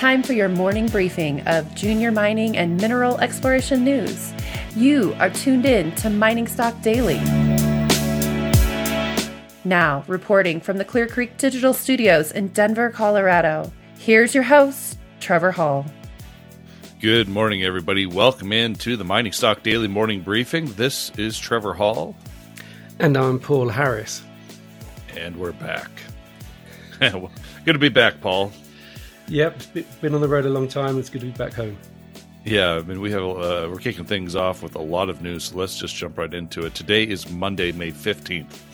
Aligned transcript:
time 0.00 0.22
for 0.22 0.32
your 0.32 0.48
morning 0.48 0.86
briefing 0.86 1.46
of 1.46 1.74
junior 1.74 2.10
mining 2.10 2.56
and 2.56 2.80
mineral 2.80 3.18
exploration 3.18 3.84
news. 3.84 4.32
You 4.74 5.14
are 5.18 5.28
tuned 5.28 5.66
in 5.66 5.94
to 5.96 6.08
Mining 6.08 6.46
Stock 6.46 6.80
Daily. 6.80 7.18
Now, 9.62 10.02
reporting 10.06 10.58
from 10.58 10.78
the 10.78 10.86
Clear 10.86 11.06
Creek 11.06 11.36
Digital 11.36 11.74
Studios 11.74 12.32
in 12.32 12.48
Denver, 12.48 12.88
Colorado, 12.88 13.70
here's 13.98 14.34
your 14.34 14.44
host, 14.44 14.96
Trevor 15.20 15.50
Hall. 15.50 15.84
Good 17.02 17.28
morning, 17.28 17.62
everybody. 17.62 18.06
Welcome 18.06 18.54
in 18.54 18.76
to 18.76 18.96
the 18.96 19.04
Mining 19.04 19.32
Stock 19.32 19.62
Daily 19.62 19.86
Morning 19.86 20.22
Briefing. 20.22 20.72
This 20.72 21.10
is 21.18 21.38
Trevor 21.38 21.74
Hall. 21.74 22.16
And 22.98 23.18
I'm 23.18 23.38
Paul 23.38 23.68
Harris. 23.68 24.22
And 25.14 25.36
we're 25.36 25.52
back. 25.52 25.90
Good 27.00 27.74
to 27.74 27.78
be 27.78 27.90
back, 27.90 28.22
Paul. 28.22 28.50
Yep, 29.30 29.62
been 30.00 30.14
on 30.14 30.20
the 30.20 30.26
road 30.26 30.44
a 30.44 30.48
long 30.50 30.66
time. 30.66 30.98
It's 30.98 31.08
good 31.08 31.20
to 31.20 31.28
be 31.28 31.32
back 31.32 31.54
home. 31.54 31.78
Yeah, 32.44 32.72
I 32.72 32.82
mean 32.82 33.00
we 33.00 33.12
have 33.12 33.22
uh, 33.22 33.68
we're 33.70 33.78
kicking 33.78 34.04
things 34.04 34.34
off 34.34 34.60
with 34.60 34.74
a 34.74 34.80
lot 34.80 35.08
of 35.08 35.22
news. 35.22 35.44
So 35.44 35.56
let's 35.56 35.78
just 35.78 35.94
jump 35.94 36.18
right 36.18 36.34
into 36.34 36.66
it. 36.66 36.74
Today 36.74 37.04
is 37.04 37.30
Monday, 37.30 37.70
May 37.70 37.92
fifteenth. 37.92 38.66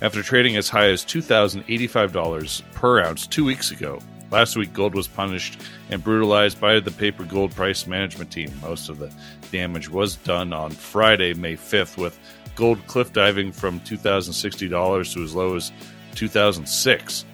After 0.00 0.22
trading 0.22 0.56
as 0.56 0.68
high 0.68 0.88
as 0.90 1.04
two 1.04 1.20
thousand 1.20 1.64
eighty-five 1.66 2.12
dollars 2.12 2.62
per 2.74 3.00
ounce 3.00 3.26
two 3.26 3.44
weeks 3.44 3.72
ago, 3.72 3.98
last 4.30 4.56
week 4.56 4.72
gold 4.72 4.94
was 4.94 5.08
punished 5.08 5.60
and 5.90 6.04
brutalized 6.04 6.60
by 6.60 6.78
the 6.78 6.92
paper 6.92 7.24
gold 7.24 7.50
price 7.56 7.84
management 7.88 8.30
team. 8.30 8.52
Most 8.62 8.88
of 8.90 8.98
the 8.98 9.12
damage 9.50 9.88
was 9.88 10.14
done 10.14 10.52
on 10.52 10.70
Friday, 10.70 11.34
May 11.34 11.56
fifth, 11.56 11.98
with 11.98 12.16
gold 12.54 12.86
cliff 12.86 13.12
diving 13.12 13.50
from 13.50 13.80
two 13.80 13.96
thousand 13.96 14.34
sixty 14.34 14.68
dollars 14.68 15.12
to 15.14 15.24
as 15.24 15.34
low 15.34 15.56
as 15.56 15.72
two 16.14 16.28
thousand 16.28 16.68
six. 16.68 17.24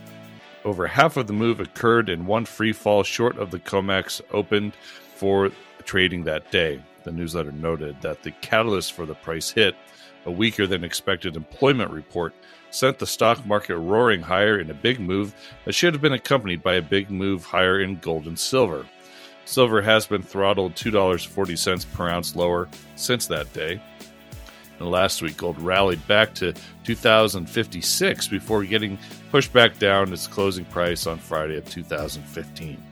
Over 0.64 0.86
half 0.86 1.18
of 1.18 1.26
the 1.26 1.34
move 1.34 1.60
occurred 1.60 2.08
in 2.08 2.24
one 2.24 2.46
free 2.46 2.72
fall 2.72 3.02
short 3.02 3.36
of 3.36 3.50
the 3.50 3.58
COMEX 3.58 4.22
opened 4.32 4.72
for 5.14 5.50
trading 5.84 6.24
that 6.24 6.50
day. 6.50 6.82
The 7.04 7.12
newsletter 7.12 7.52
noted 7.52 8.00
that 8.00 8.22
the 8.22 8.30
catalyst 8.30 8.94
for 8.94 9.04
the 9.04 9.14
price 9.14 9.50
hit, 9.50 9.76
a 10.24 10.30
weaker 10.30 10.66
than 10.66 10.82
expected 10.82 11.36
employment 11.36 11.90
report, 11.90 12.34
sent 12.70 12.98
the 12.98 13.06
stock 13.06 13.44
market 13.44 13.76
roaring 13.76 14.22
higher 14.22 14.58
in 14.58 14.70
a 14.70 14.74
big 14.74 14.98
move 14.98 15.34
that 15.66 15.74
should 15.74 15.92
have 15.92 16.00
been 16.00 16.14
accompanied 16.14 16.62
by 16.62 16.74
a 16.74 16.82
big 16.82 17.10
move 17.10 17.44
higher 17.44 17.80
in 17.80 17.98
gold 17.98 18.26
and 18.26 18.38
silver. 18.38 18.86
Silver 19.44 19.82
has 19.82 20.06
been 20.06 20.22
throttled 20.22 20.74
$2.40 20.74 21.92
per 21.92 22.08
ounce 22.08 22.34
lower 22.34 22.68
since 22.96 23.26
that 23.26 23.52
day. 23.52 23.82
And 24.78 24.90
last 24.90 25.22
week, 25.22 25.36
gold 25.36 25.60
rallied 25.60 26.06
back 26.06 26.34
to 26.34 26.52
2056 26.84 28.28
before 28.28 28.64
getting 28.64 28.98
pushed 29.30 29.52
back 29.52 29.78
down 29.78 30.12
its 30.12 30.26
closing 30.26 30.64
price 30.64 31.06
on 31.06 31.18
Friday 31.18 31.56
of 31.56 31.68
2015. 31.70 32.82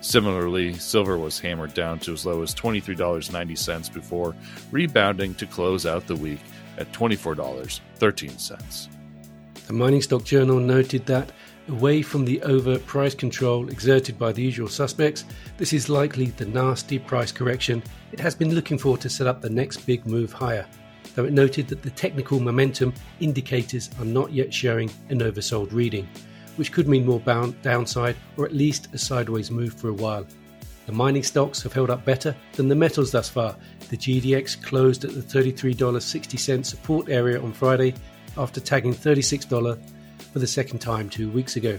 Similarly, 0.00 0.74
silver 0.74 1.18
was 1.18 1.40
hammered 1.40 1.74
down 1.74 1.98
to 2.00 2.12
as 2.12 2.24
low 2.24 2.42
as 2.42 2.54
$23.90 2.54 3.92
before 3.92 4.36
rebounding 4.70 5.34
to 5.34 5.46
close 5.46 5.84
out 5.84 6.06
the 6.06 6.14
week 6.14 6.38
at 6.78 6.92
$24.13. 6.92 8.88
The 9.66 9.72
Mining 9.72 10.02
Stock 10.02 10.22
Journal 10.22 10.60
noted 10.60 11.06
that, 11.06 11.32
away 11.68 12.02
from 12.02 12.24
the 12.24 12.40
overt 12.42 12.86
price 12.86 13.16
control 13.16 13.68
exerted 13.68 14.16
by 14.16 14.30
the 14.30 14.42
usual 14.42 14.68
suspects, 14.68 15.24
this 15.56 15.72
is 15.72 15.88
likely 15.88 16.26
the 16.26 16.46
nasty 16.46 17.00
price 17.00 17.32
correction 17.32 17.82
it 18.12 18.20
has 18.20 18.36
been 18.36 18.54
looking 18.54 18.78
for 18.78 18.96
to 18.98 19.08
set 19.10 19.26
up 19.26 19.42
the 19.42 19.50
next 19.50 19.78
big 19.78 20.06
move 20.06 20.32
higher 20.32 20.66
though 21.14 21.24
it 21.24 21.32
noted 21.32 21.68
that 21.68 21.82
the 21.82 21.90
technical 21.90 22.40
momentum 22.40 22.92
indicators 23.20 23.90
are 23.98 24.04
not 24.04 24.32
yet 24.32 24.52
showing 24.52 24.90
an 25.08 25.20
oversold 25.20 25.72
reading, 25.72 26.08
which 26.56 26.72
could 26.72 26.88
mean 26.88 27.06
more 27.06 27.20
bound 27.20 27.60
downside 27.62 28.16
or 28.36 28.44
at 28.44 28.54
least 28.54 28.88
a 28.92 28.98
sideways 28.98 29.50
move 29.50 29.74
for 29.74 29.88
a 29.88 29.94
while. 29.94 30.26
The 30.86 30.92
mining 30.92 31.24
stocks 31.24 31.62
have 31.62 31.72
held 31.72 31.90
up 31.90 32.04
better 32.04 32.34
than 32.52 32.68
the 32.68 32.74
metals 32.74 33.10
thus 33.10 33.28
far. 33.28 33.56
The 33.88 33.96
GDX 33.96 34.62
closed 34.62 35.04
at 35.04 35.14
the 35.14 35.20
$33.60 35.20 36.64
support 36.64 37.08
area 37.08 37.42
on 37.42 37.52
Friday 37.52 37.94
after 38.36 38.60
tagging 38.60 38.94
$36 38.94 39.78
for 40.32 40.38
the 40.38 40.46
second 40.46 40.78
time 40.78 41.08
two 41.08 41.28
weeks 41.30 41.56
ago. 41.56 41.78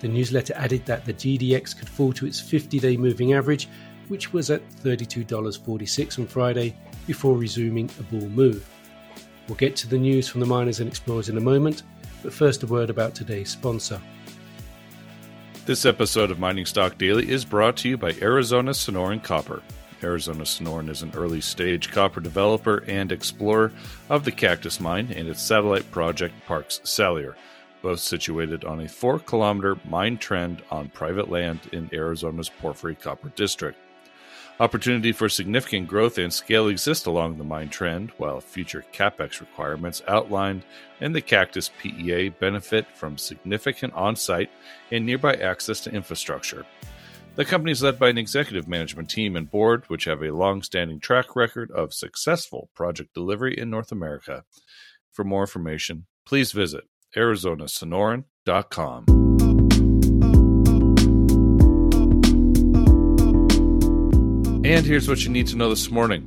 The 0.00 0.08
newsletter 0.08 0.54
added 0.56 0.84
that 0.86 1.04
the 1.04 1.14
GDX 1.14 1.78
could 1.78 1.88
fall 1.88 2.12
to 2.14 2.26
its 2.26 2.40
50 2.40 2.78
day 2.80 2.96
moving 2.96 3.34
average, 3.34 3.68
which 4.08 4.32
was 4.32 4.50
at 4.50 4.68
$32.46 4.82 6.18
on 6.18 6.26
Friday, 6.26 6.76
before 7.06 7.36
resuming 7.36 7.90
a 7.98 8.02
bull 8.04 8.28
move. 8.28 8.68
We'll 9.48 9.56
get 9.56 9.76
to 9.76 9.88
the 9.88 9.98
news 9.98 10.28
from 10.28 10.40
the 10.40 10.46
miners 10.46 10.80
and 10.80 10.88
explorers 10.88 11.28
in 11.28 11.36
a 11.36 11.40
moment, 11.40 11.82
but 12.22 12.32
first 12.32 12.62
a 12.62 12.66
word 12.66 12.90
about 12.90 13.14
today's 13.14 13.50
sponsor. 13.50 14.00
This 15.66 15.86
episode 15.86 16.30
of 16.30 16.38
Mining 16.38 16.66
Stock 16.66 16.98
Daily 16.98 17.30
is 17.30 17.44
brought 17.44 17.76
to 17.78 17.88
you 17.88 17.96
by 17.96 18.12
Arizona 18.20 18.72
Sonoran 18.72 19.22
Copper. 19.22 19.62
Arizona 20.02 20.44
Sonoran 20.44 20.90
is 20.90 21.02
an 21.02 21.12
early 21.14 21.40
stage 21.40 21.90
copper 21.90 22.20
developer 22.20 22.84
and 22.86 23.10
explorer 23.10 23.72
of 24.10 24.24
the 24.24 24.32
Cactus 24.32 24.78
Mine 24.78 25.10
and 25.14 25.26
its 25.28 25.42
satellite 25.42 25.90
project 25.90 26.34
Parks 26.46 26.80
Salyer, 26.84 27.36
both 27.80 28.00
situated 28.00 28.64
on 28.64 28.80
a 28.80 28.88
4 28.88 29.18
kilometer 29.20 29.76
mine 29.86 30.18
trend 30.18 30.62
on 30.70 30.90
private 30.90 31.30
land 31.30 31.60
in 31.72 31.88
Arizona's 31.92 32.50
Porphyry 32.50 32.94
Copper 32.94 33.30
District. 33.30 33.78
Opportunity 34.60 35.10
for 35.10 35.28
significant 35.28 35.88
growth 35.88 36.16
and 36.16 36.32
scale 36.32 36.68
exist 36.68 37.06
along 37.06 37.38
the 37.38 37.44
mine 37.44 37.70
trend, 37.70 38.12
while 38.18 38.40
future 38.40 38.84
capex 38.92 39.40
requirements 39.40 40.00
outlined 40.06 40.62
in 41.00 41.12
the 41.12 41.20
Cactus 41.20 41.72
PEA 41.80 42.28
benefit 42.28 42.86
from 42.94 43.18
significant 43.18 43.92
on 43.94 44.14
site 44.14 44.50
and 44.92 45.04
nearby 45.04 45.34
access 45.34 45.80
to 45.80 45.92
infrastructure. 45.92 46.64
The 47.34 47.44
company 47.44 47.72
is 47.72 47.82
led 47.82 47.98
by 47.98 48.10
an 48.10 48.18
executive 48.18 48.68
management 48.68 49.10
team 49.10 49.34
and 49.34 49.50
board 49.50 49.86
which 49.88 50.04
have 50.04 50.22
a 50.22 50.30
long 50.30 50.62
standing 50.62 51.00
track 51.00 51.34
record 51.34 51.72
of 51.72 51.92
successful 51.92 52.70
project 52.76 53.12
delivery 53.12 53.58
in 53.58 53.70
North 53.70 53.90
America. 53.90 54.44
For 55.10 55.24
more 55.24 55.40
information, 55.42 56.06
please 56.24 56.52
visit 56.52 56.84
arizonasonoran.com. 57.16 59.13
And 64.64 64.86
here's 64.86 65.06
what 65.06 65.22
you 65.22 65.30
need 65.30 65.46
to 65.48 65.56
know 65.56 65.68
this 65.68 65.90
morning 65.90 66.22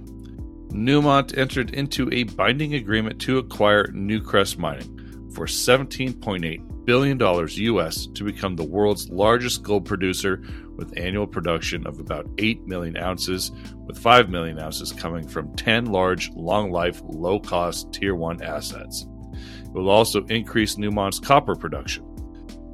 Newmont 0.70 1.36
entered 1.36 1.74
into 1.74 2.08
a 2.14 2.22
binding 2.22 2.76
agreement 2.76 3.20
to 3.22 3.40
acquire 3.40 3.88
Newcrest 3.88 4.60
Mining 4.60 5.32
for 5.34 5.48
$17.8 5.48 6.86
billion 6.86 7.20
US 7.20 8.06
to 8.06 8.24
become 8.24 8.56
the 8.56 8.64
world's 8.64 9.10
largest 9.10 9.64
gold 9.64 9.86
producer 9.86 10.44
with 10.76 10.96
annual 11.00 11.26
production 11.26 11.88
of 11.88 12.00
about 12.00 12.30
8 12.38 12.68
million 12.68 12.96
ounces, 12.96 13.52
with 13.88 13.98
5 13.98 14.30
million 14.30 14.60
ounces 14.60 14.94
coming 14.94 15.28
from 15.28 15.56
10 15.56 15.88
large, 15.88 16.30
long 16.36 16.72
life, 16.72 17.02
low 17.06 17.40
cost 17.40 17.92
Tier 17.92 18.14
1 18.14 18.44
assets. 18.44 19.08
It 19.64 19.74
will 19.74 19.90
also 19.90 20.24
increase 20.26 20.76
Newmont's 20.76 21.20
copper 21.20 21.56
production. 21.56 22.07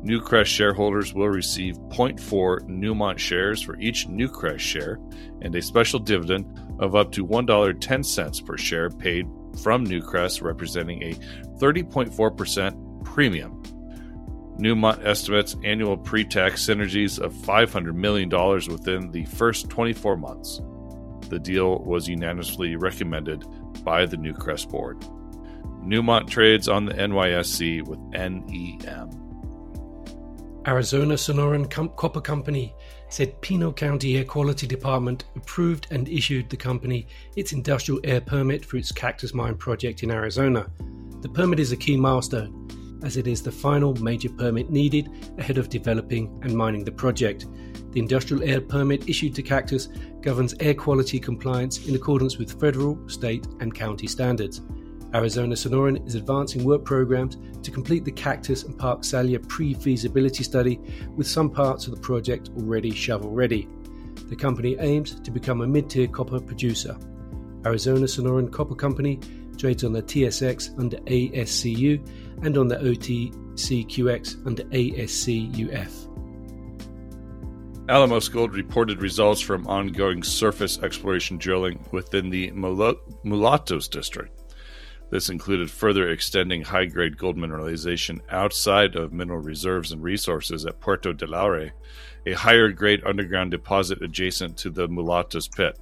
Newcrest 0.04 0.48
shareholders 0.48 1.14
will 1.14 1.30
receive 1.30 1.78
0.4 1.78 2.68
Newmont 2.68 3.18
shares 3.18 3.62
for 3.62 3.80
each 3.80 4.08
Newcrest 4.08 4.60
share 4.60 5.00
and 5.42 5.56
a 5.56 5.62
special 5.62 6.00
dividend 6.00 6.60
of 6.80 6.94
up 6.94 7.14
to 7.14 7.26
$1.10 7.26 8.46
per 8.46 8.58
share 8.58 8.90
paid 8.90 9.26
from 9.62 9.86
Newcrest, 9.86 10.42
representing 10.42 11.02
a 11.04 11.14
30.4% 11.58 13.06
premium. 13.06 13.64
Newmont 14.60 15.06
estimates 15.06 15.56
annual 15.64 15.98
pre 15.98 16.26
tax 16.26 16.66
synergies 16.68 17.18
of 17.18 17.34
$500 17.34 17.96
million 17.96 18.30
within 18.70 19.10
the 19.12 19.24
first 19.26 19.70
24 19.70 20.18
months. 20.18 20.62
The 21.30 21.40
deal 21.40 21.80
was 21.80 22.10
unanimously 22.10 22.76
recommended 22.76 23.46
by 23.84 24.06
the 24.06 24.18
Newcrest 24.18 24.70
board. 24.70 25.00
Newmont 25.82 26.30
trades 26.30 26.68
on 26.68 26.86
the 26.86 26.94
NYSE 26.94 27.88
with 27.88 28.00
NEM. 28.12 29.23
Arizona 30.66 31.16
Sonoran 31.16 31.70
Copper 31.98 32.22
Company 32.22 32.74
said 33.10 33.40
Pinal 33.42 33.74
County 33.74 34.18
Air 34.18 34.24
Quality 34.24 34.66
Department 34.66 35.26
approved 35.36 35.88
and 35.92 36.08
issued 36.08 36.50
the 36.50 36.56
company 36.56 37.08
its 37.36 37.52
industrial 37.52 38.00
air 38.06 38.22
permit 38.22 38.64
for 38.64 38.78
its 38.78 38.92
Cactus 38.92 39.34
Mine 39.34 39.56
project 39.56 40.04
in 40.04 40.12
Arizona. 40.12 40.70
The 41.20 41.28
permit 41.28 41.60
is 41.60 41.74
a 41.74 41.78
key 41.78 41.98
milestone, 41.98 43.00
as 43.04 43.18
it 43.18 43.28
is 43.28 43.44
the 43.44 43.52
final 43.52 43.94
major 43.96 44.30
permit 44.30 44.70
needed 44.70 45.10
ahead 45.38 45.58
of 45.58 45.68
developing 45.68 46.40
and 46.44 46.56
mining 46.56 46.86
the 46.86 46.92
project. 46.92 47.46
The 47.92 48.00
industrial 48.00 48.44
air 48.44 48.62
permit 48.62 49.10
issued 49.10 49.36
to 49.36 49.44
Cactus 49.44 49.90
governs 50.22 50.56
air 50.62 50.74
quality 50.74 51.20
compliance 51.20 51.88
in 51.88 51.96
accordance 51.96 52.38
with 52.38 52.60
federal, 52.60 52.98
state, 53.10 53.46
and 53.60 53.76
county 53.76 54.08
standards. 54.08 54.62
Arizona 55.16 55.54
Sonoran 55.54 56.06
is 56.08 56.16
advancing 56.16 56.64
work 56.64 56.84
programs 56.84 57.38
to 57.62 57.70
complete 57.70 58.04
the 58.04 58.12
Cactus 58.12 58.64
and 58.64 58.78
Park 58.78 59.04
Salyer 59.04 59.40
pre 59.40 59.76
feasibility 59.76 60.44
study, 60.44 60.80
with 61.16 61.28
some 61.28 61.52
parts 61.52 61.86
of 61.86 61.94
the 61.94 62.02
project 62.02 62.50
already 62.58 62.92
shovel 62.92 63.30
ready. 63.30 63.68
The 64.30 64.36
company 64.36 64.76
aims 64.80 65.20
to 65.20 65.30
become 65.30 65.62
a 65.62 65.68
mid 65.68 65.90
tier 65.90 66.08
copper 66.08 66.40
producer. 66.40 66.98
Arizona 67.66 68.06
Sonoran 68.06 68.52
Copper 68.52 68.76
Company 68.76 69.20
trades 69.58 69.84
on 69.84 69.94
the 69.94 70.02
TSX 70.02 70.78
under 70.80 70.98
ASCU 70.98 72.06
and 72.44 72.58
on 72.58 72.68
the 72.68 72.78
OTCQX 72.78 74.48
under 74.48 74.64
ASCUF. 74.64 76.10
Alamos 77.90 78.30
Gold 78.30 78.54
reported 78.54 79.02
results 79.02 79.42
from 79.42 79.68
ongoing 79.68 80.24
surface 80.24 80.80
exploration 80.80 81.38
drilling 81.38 81.86
within 81.92 82.30
the 82.30 82.50
Mulatos 82.52 83.90
district. 83.90 84.43
This 85.14 85.30
included 85.30 85.70
further 85.70 86.10
extending 86.10 86.64
high 86.64 86.86
grade 86.86 87.20
gold 87.20 87.38
mineralization 87.38 88.22
outside 88.32 88.96
of 88.96 89.14
mineral 89.14 89.42
reserves 89.42 89.92
and 89.92 90.02
resources 90.02 90.66
at 90.66 90.80
Puerto 90.80 91.14
del 91.14 91.36
Aire, 91.36 91.74
a 92.26 92.34
higher 92.34 92.72
grade 92.72 93.04
underground 93.06 93.52
deposit 93.52 94.02
adjacent 94.02 94.58
to 94.58 94.72
the 94.72 94.88
Mulatos 94.88 95.56
pit. 95.56 95.78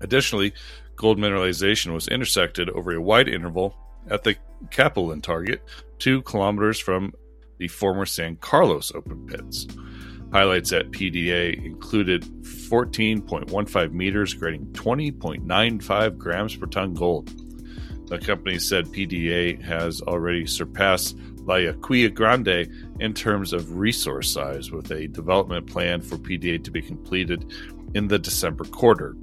Additionally, 0.00 0.52
gold 0.96 1.16
mineralization 1.16 1.94
was 1.94 2.08
intersected 2.08 2.68
over 2.70 2.90
a 2.90 3.00
wide 3.00 3.28
interval 3.28 3.76
at 4.08 4.24
the 4.24 4.34
Capulin 4.70 5.22
target, 5.22 5.62
two 6.00 6.20
kilometers 6.22 6.80
from 6.80 7.14
the 7.58 7.68
former 7.68 8.04
San 8.04 8.34
Carlos 8.34 8.90
open 8.96 9.28
pits. 9.28 9.68
Highlights 10.32 10.72
at 10.72 10.90
PDA 10.90 11.64
included 11.64 12.24
14.15 12.42 13.92
meters, 13.92 14.34
grading 14.34 14.72
20.95 14.72 16.18
grams 16.18 16.56
per 16.56 16.66
ton 16.66 16.94
gold. 16.94 17.30
The 18.10 18.18
company 18.18 18.58
said 18.58 18.86
PDA 18.86 19.62
has 19.62 20.02
already 20.02 20.44
surpassed 20.44 21.16
La 21.44 21.54
Yaqui 21.54 22.08
Grande 22.10 22.68
in 22.98 23.14
terms 23.14 23.52
of 23.52 23.76
resource 23.76 24.32
size, 24.32 24.72
with 24.72 24.90
a 24.90 25.06
development 25.06 25.68
plan 25.68 26.00
for 26.00 26.16
PDA 26.16 26.64
to 26.64 26.72
be 26.72 26.82
completed 26.82 27.52
in 27.94 28.08
the 28.08 28.18
December 28.18 28.64
quarter. 28.64 29.14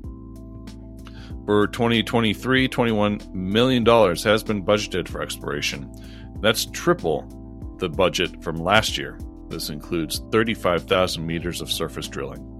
For 1.45 1.67
2023, 1.67 2.69
$21 2.69 3.33
million 3.33 3.85
has 3.85 4.41
been 4.41 4.63
budgeted 4.63 5.09
for 5.09 5.21
exploration. 5.21 5.91
That's 6.39 6.65
triple 6.67 7.75
the 7.79 7.89
budget 7.89 8.41
from 8.41 8.55
last 8.55 8.97
year. 8.97 9.19
This 9.49 9.69
includes 9.69 10.21
35,000 10.31 11.27
meters 11.27 11.59
of 11.59 11.69
surface 11.69 12.07
drilling. 12.07 12.53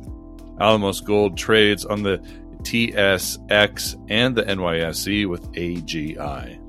Alamos 0.60 1.00
Gold 1.00 1.38
trades 1.38 1.86
on 1.86 2.04
the 2.04 2.22
TSX 2.64 4.06
and 4.10 4.36
the 4.36 4.44
NYSE 4.44 5.28
with 5.28 5.52
AGI. 5.54 6.60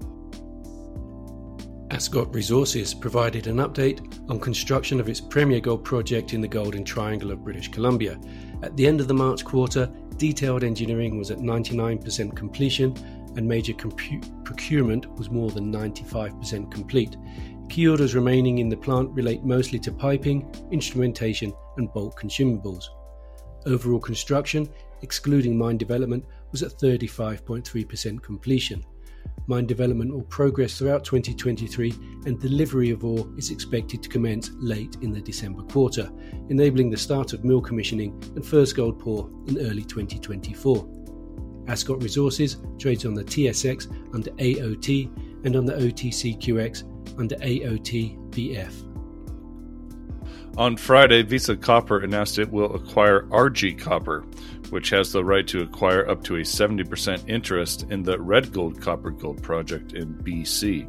Ascot 1.90 2.32
Resources 2.34 2.92
provided 2.92 3.46
an 3.46 3.56
update 3.56 4.00
on 4.30 4.38
construction 4.38 5.00
of 5.00 5.08
its 5.08 5.20
Premier 5.20 5.58
Gold 5.58 5.84
project 5.84 6.34
in 6.34 6.40
the 6.40 6.48
Golden 6.48 6.84
Triangle 6.84 7.30
of 7.30 7.42
British 7.42 7.70
Columbia. 7.70 8.20
At 8.62 8.76
the 8.76 8.86
end 8.86 9.00
of 9.00 9.08
the 9.08 9.14
March 9.14 9.44
quarter, 9.44 9.90
detailed 10.16 10.64
engineering 10.64 11.16
was 11.16 11.30
at 11.30 11.38
99% 11.38 12.36
completion 12.36 12.94
and 13.36 13.48
major 13.48 13.72
compu- 13.72 14.44
procurement 14.44 15.10
was 15.16 15.30
more 15.30 15.50
than 15.50 15.72
95% 15.72 16.70
complete. 16.70 17.16
Key 17.68 17.88
orders 17.88 18.14
remaining 18.14 18.58
in 18.58 18.68
the 18.68 18.76
plant 18.76 19.10
relate 19.12 19.44
mostly 19.44 19.78
to 19.78 19.92
piping, 19.92 20.50
instrumentation, 20.70 21.52
and 21.76 21.92
bulk 21.92 22.20
consumables. 22.20 22.84
Overall 23.66 24.00
construction, 24.00 24.68
excluding 25.02 25.56
mine 25.56 25.76
development, 25.76 26.24
was 26.50 26.62
at 26.62 26.72
35.3% 26.72 28.22
completion. 28.22 28.84
Mine 29.46 29.66
development 29.66 30.12
will 30.12 30.24
progress 30.24 30.78
throughout 30.78 31.04
2023 31.04 31.90
and 32.26 32.38
delivery 32.38 32.90
of 32.90 33.04
ore 33.04 33.26
is 33.38 33.50
expected 33.50 34.02
to 34.02 34.08
commence 34.08 34.50
late 34.56 34.96
in 35.00 35.10
the 35.10 35.20
December 35.20 35.62
quarter, 35.62 36.10
enabling 36.50 36.90
the 36.90 36.96
start 36.96 37.32
of 37.32 37.44
mill 37.44 37.60
commissioning 37.60 38.10
and 38.36 38.44
first 38.44 38.76
gold 38.76 38.98
pour 38.98 39.30
in 39.46 39.58
early 39.58 39.84
2024. 39.84 41.64
Ascot 41.68 42.02
Resources 42.02 42.58
trades 42.78 43.06
on 43.06 43.14
the 43.14 43.24
TSX 43.24 44.14
under 44.14 44.30
AOT 44.32 45.44
and 45.44 45.56
on 45.56 45.64
the 45.64 45.74
OTCQX 45.74 47.18
under 47.18 47.36
AOTBF. 47.36 48.88
On 50.58 50.76
Friday, 50.76 51.22
Vizsla 51.22 51.60
Copper 51.60 52.00
announced 52.00 52.38
it 52.38 52.50
will 52.50 52.74
acquire 52.74 53.22
RG 53.26 53.78
Copper, 53.78 54.24
which 54.70 54.90
has 54.90 55.12
the 55.12 55.24
right 55.24 55.46
to 55.46 55.62
acquire 55.62 56.08
up 56.08 56.22
to 56.24 56.36
a 56.36 56.40
70% 56.40 57.28
interest 57.28 57.86
in 57.90 58.02
the 58.02 58.20
Red 58.20 58.52
Gold 58.52 58.80
Copper 58.80 59.10
Gold 59.10 59.42
project 59.42 59.94
in 59.94 60.14
BC. 60.14 60.86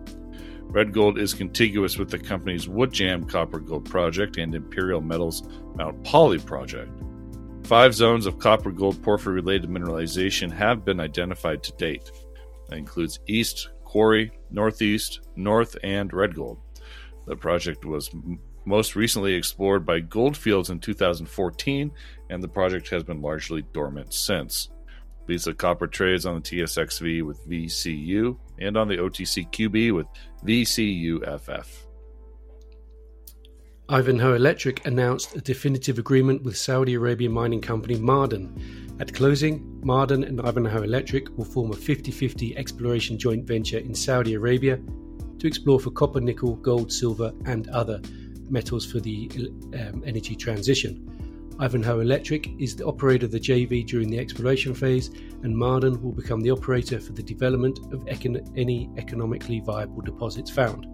Red 0.64 0.94
Gold 0.94 1.18
is 1.18 1.34
contiguous 1.34 1.98
with 1.98 2.10
the 2.10 2.20
company's 2.20 2.68
Woodjam 2.68 3.28
Copper 3.28 3.60
Gold 3.60 3.90
project 3.90 4.38
and 4.38 4.54
Imperial 4.54 5.02
Metals 5.02 5.44
Mount 5.76 6.04
Polley 6.04 6.40
project. 6.40 6.92
Five 7.64 7.94
zones 7.94 8.26
of 8.26 8.40
copper 8.40 8.72
gold 8.72 9.02
porphyry 9.04 9.36
related 9.36 9.70
mineralization 9.70 10.52
have 10.52 10.84
been 10.84 11.00
identified 11.00 11.62
to 11.64 11.72
date. 11.74 12.12
That 12.68 12.78
includes 12.78 13.20
East, 13.28 13.70
Quarry, 13.84 14.32
Northeast, 14.50 15.22
North, 15.36 15.78
and 15.84 16.12
Red 16.14 16.36
Gold. 16.36 16.60
The 17.28 17.36
project 17.36 17.86
was 17.86 18.10
most 18.66 18.96
recently 18.96 19.34
explored 19.34 19.86
by 19.86 20.00
Goldfields 20.00 20.70
in 20.70 20.80
2014, 20.80 21.92
and 22.30 22.44
the 22.44 22.48
project 22.48 22.90
has 22.90 23.04
been 23.04 23.22
largely 23.22 23.64
dormant 23.74 24.14
since. 24.14 24.70
Vizsla 25.28 25.56
Copper 25.56 25.88
trades 25.88 26.26
on 26.26 26.36
the 26.36 26.42
TSXV 26.42 27.24
with 27.24 27.48
VCU 27.48 28.36
and 28.60 28.76
on 28.76 28.88
the 28.88 28.98
OTCQB 28.98 29.94
with 29.96 30.08
VCUFF. 30.44 31.68
Ivanhoe 33.90 34.36
Electric 34.36 34.86
announced 34.86 35.36
a 35.36 35.42
definitive 35.42 35.98
agreement 35.98 36.44
with 36.44 36.58
Saudi 36.58 36.94
Arabian 36.94 37.32
mining 37.32 37.62
company 37.62 37.96
Ma'aden. 37.96 39.02
At 39.02 39.14
closing, 39.14 39.82
Ma'aden 39.84 40.28
and 40.28 40.42
Ivanhoe 40.42 40.84
Electric 40.84 41.36
will 41.38 41.46
form 41.46 41.72
a 41.72 41.76
50 41.76 42.12
50 42.12 42.58
exploration 42.58 43.18
joint 43.18 43.46
venture 43.48 43.80
in 43.80 43.96
Saudi 43.96 44.34
Arabia 44.36 44.80
to 45.40 45.48
explore 45.48 45.80
for 45.80 45.92
copper, 45.92 46.20
nickel, 46.20 46.56
gold, 46.56 46.92
silver, 46.92 47.34
and 47.46 47.68
other 47.70 48.02
metals 48.52 48.86
for 48.86 49.00
the 49.00 49.30
um, 49.74 50.04
energy 50.06 50.36
transition. 50.36 51.20
Ivanhoe 51.60 52.00
Electric 52.00 52.50
is 52.60 52.76
the 52.76 52.86
operator 52.86 53.26
of 53.26 53.32
the 53.32 53.40
JV 53.40 53.86
during 53.86 54.10
the 54.10 54.18
exploration 54.18 54.74
phase, 54.74 55.10
and 55.44 55.54
Ma'aden 55.54 56.02
will 56.02 56.14
become 56.14 56.40
the 56.40 56.52
operator 56.52 57.00
for 57.02 57.12
the 57.12 57.24
development 57.24 57.80
of 57.92 58.06
econ- 58.06 58.50
any 58.56 58.90
economically 58.98 59.60
viable 59.60 60.02
deposits 60.02 60.50
found. 60.50 60.88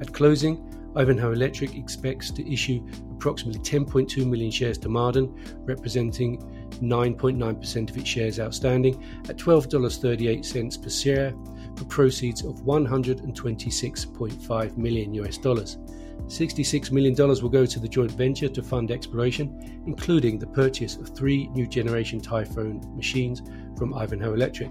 At 0.00 0.12
closing, 0.12 0.92
Ivanhoe 0.94 1.32
Electric 1.32 1.74
expects 1.74 2.30
to 2.30 2.52
issue 2.52 2.86
approximately 3.10 3.60
10.2 3.60 4.24
million 4.26 4.50
shares 4.50 4.78
to 4.78 4.88
Ma'aden, 4.88 5.34
representing 5.66 6.40
9.9% 6.80 7.90
of 7.90 7.96
its 7.96 8.08
shares 8.08 8.40
outstanding, 8.40 9.00
at 9.28 9.36
$12.38 9.36 10.82
per 10.82 10.90
share 10.90 11.32
for 11.76 11.84
proceeds 11.84 12.44
of 12.44 12.56
126.5 12.62 14.76
million 14.76 15.14
US 15.14 15.38
dollars. 15.38 15.78
$66 16.26 16.90
million 16.90 17.14
will 17.14 17.48
go 17.48 17.64
to 17.64 17.78
the 17.78 17.88
joint 17.88 18.10
venture 18.10 18.48
to 18.48 18.62
fund 18.62 18.90
exploration, 18.90 19.82
including 19.86 20.38
the 20.38 20.46
purchase 20.46 20.96
of 20.96 21.10
three 21.10 21.46
new 21.48 21.66
generation 21.66 22.20
Typhoon 22.20 22.82
machines 22.96 23.42
from 23.76 23.94
Ivanhoe 23.94 24.34
Electric. 24.34 24.70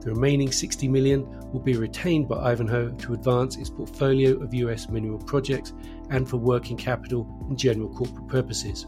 The 0.00 0.10
remaining 0.10 0.50
60 0.50 0.88
million 0.88 1.24
will 1.52 1.60
be 1.60 1.76
retained 1.76 2.28
by 2.28 2.50
Ivanhoe 2.50 2.90
to 2.90 3.14
advance 3.14 3.56
its 3.56 3.70
portfolio 3.70 4.42
of 4.42 4.52
US 4.54 4.88
mineral 4.88 5.18
projects 5.18 5.74
and 6.10 6.28
for 6.28 6.38
working 6.38 6.76
capital 6.76 7.28
and 7.48 7.56
general 7.56 7.88
corporate 7.88 8.26
purposes. 8.26 8.86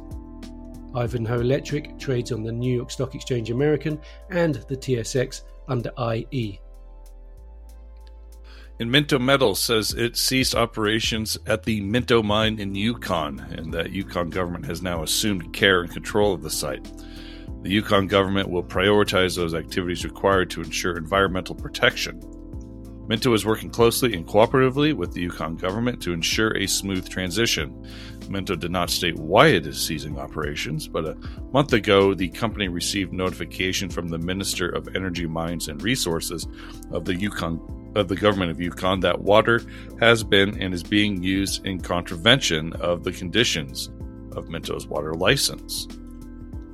Ivanhoe 0.95 1.41
Electric 1.41 1.99
trades 1.99 2.33
on 2.33 2.43
the 2.43 2.53
New 2.53 2.75
York 2.75 2.91
Stock 2.91 3.15
Exchange 3.15 3.51
American 3.51 4.01
and 4.31 4.57
the 4.69 4.77
TSX 4.77 5.43
under 5.69 5.91
IE. 6.13 6.61
And 8.81 8.93
Minto 8.93 9.19
Metal 9.19 9.57
says 9.57 9.93
it 9.93 10.17
ceased 10.17 10.55
operations 10.55 11.37
at 11.47 11.65
the 11.65 11.81
Minto 11.81 12.23
mine 12.23 12.61
in 12.61 12.77
Yukon, 12.77 13.41
and 13.41 13.75
that 13.75 13.91
Yukon 13.91 14.31
government 14.31 14.67
has 14.67 14.83
now 14.83 15.03
assumed 15.03 15.53
care 15.53 15.81
and 15.81 15.91
control 15.91 16.33
of 16.33 16.43
the 16.43 16.51
site. 16.51 16.89
The 17.63 17.71
Yukon 17.71 18.07
government 18.07 18.51
will 18.51 18.63
prioritize 18.63 19.35
those 19.35 19.53
activities 19.53 20.05
required 20.05 20.51
to 20.51 20.63
ensure 20.63 20.97
environmental 20.97 21.57
protection. 21.57 22.23
Minto 23.09 23.33
is 23.33 23.47
working 23.47 23.71
closely 23.71 24.15
and 24.15 24.27
cooperatively 24.27 24.93
with 24.93 25.13
the 25.13 25.23
Yukon 25.23 25.57
government 25.57 26.03
to 26.03 26.13
ensure 26.13 26.55
a 26.57 26.67
smooth 26.67 27.09
transition. 27.09 27.87
Minto 28.29 28.55
did 28.55 28.71
not 28.71 28.91
state 28.91 29.17
why 29.17 29.47
it 29.47 29.67
is 29.67 29.81
ceasing 29.81 30.19
operations, 30.19 30.87
but 30.87 31.07
a 31.07 31.17
month 31.51 31.73
ago 31.73 32.13
the 32.13 32.29
company 32.29 32.69
received 32.69 33.15
notification 33.15 33.89
from 33.89 34.09
the 34.09 34.19
Minister 34.19 34.69
of 34.69 34.95
Energy, 34.95 35.27
Mines 35.27 35.69
and 35.69 35.83
Resources 35.83 36.47
of 36.91 37.07
the 37.07 37.15
Yukon 37.15 37.59
of 37.97 38.09
the 38.09 38.17
government 38.17 38.51
of 38.51 38.61
Yukon 38.61 39.01
that 39.01 39.23
water 39.23 39.63
has 39.99 40.23
been 40.23 40.61
and 40.61 40.75
is 40.75 40.83
being 40.83 41.23
used 41.23 41.65
in 41.67 41.81
contravention 41.81 42.75
of 42.75 43.03
the 43.03 43.13
conditions 43.13 43.91
of 44.37 44.51
Minto's 44.51 44.87
water 44.87 45.15
license. 45.15 45.89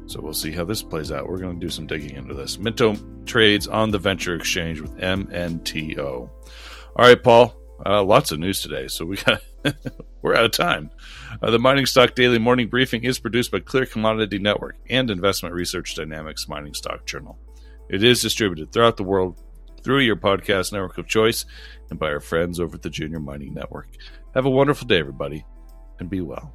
So 0.07 0.21
we'll 0.21 0.35
see 0.35 0.53
how 0.53 0.65
this 0.65 0.83
plays 0.83 1.11
out. 1.11 1.29
We're 1.29 1.39
going 1.39 1.59
to 1.59 1.67
do 1.67 1.71
some 1.71 1.87
digging 1.87 2.17
into 2.17 2.35
this. 2.35 2.59
Minto 2.59 2.97
trades 3.25 3.67
on 3.67 3.91
the 3.91 3.99
venture 3.99 4.35
exchange 4.35 4.81
with 4.81 4.97
MNTO. 4.99 5.99
All 5.99 6.31
right, 6.97 7.23
Paul. 7.23 7.55
Uh, 7.85 8.03
lots 8.03 8.31
of 8.31 8.39
news 8.39 8.63
today, 8.63 8.87
so 8.87 9.05
we 9.05 9.17
got 9.17 9.41
we're 10.23 10.35
out 10.35 10.45
of 10.45 10.53
time. 10.53 10.91
Uh, 11.43 11.51
the 11.51 11.59
Mining 11.59 11.87
Stock 11.87 12.15
Daily 12.15 12.39
Morning 12.39 12.69
Briefing 12.69 13.05
is 13.05 13.19
produced 13.19 13.51
by 13.51 13.61
Clear 13.61 13.87
Commodity 13.87 14.39
Network 14.39 14.77
and 14.89 15.11
Investment 15.11 15.55
Research 15.55 15.95
Dynamics 15.95 16.49
Mining 16.49 16.75
Stock 16.75 17.07
Journal. 17.07 17.39
It 17.89 18.05
is 18.05 18.23
distributed 18.23 18.73
throughout 18.73 18.97
the 18.97 19.05
world 19.05 19.41
through 19.83 20.01
your 20.01 20.17
podcast 20.17 20.73
network 20.73 20.99
of 20.99 21.07
choice 21.07 21.45
and 21.91 21.99
by 21.99 22.07
our 22.07 22.21
friends 22.21 22.59
over 22.59 22.77
at 22.77 22.83
the 22.83 22.91
Junior 22.91 23.21
Mining 23.21 23.55
Network. 23.55 23.89
Have 24.35 24.47
a 24.47 24.51
wonderful 24.51 24.87
day, 24.87 24.99
everybody, 24.99 25.45
and 25.99 26.09
be 26.09 26.21
well. 26.21 26.55